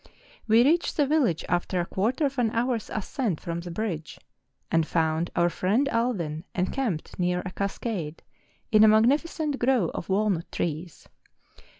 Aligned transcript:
We 0.47 0.63
reached 0.63 0.97
the 0.97 1.05
village 1.05 1.45
after 1.47 1.79
a 1.79 1.85
quarter 1.85 2.25
of 2.25 2.39
an 2.39 2.49
hour's 2.49 2.89
ascent 2.91 3.39
from 3.39 3.59
the 3.59 3.69
bridge, 3.69 4.17
and 4.71 4.87
found 4.87 5.29
our 5.35 5.47
friend 5.47 5.87
Allwyn 5.91 6.43
encamped 6.55 7.19
near 7.19 7.41
a 7.41 7.51
cas¬ 7.51 7.79
cade 7.79 8.23
in 8.71 8.83
a 8.83 8.87
magnificent 8.87 9.59
grove 9.59 9.91
of 9.93 10.09
walnut 10.09 10.51
trees. 10.51 11.07